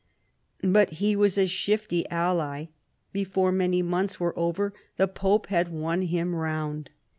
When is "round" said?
6.33-6.89